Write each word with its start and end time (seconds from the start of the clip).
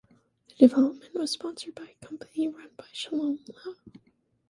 The 0.57 0.67
development 0.67 1.13
was 1.13 1.29
sponsored 1.29 1.75
by 1.75 1.89
a 2.01 2.05
company 2.07 2.47
run 2.47 2.71
by 2.75 2.87
Shalom 2.91 3.37
Lamm. 3.47 3.75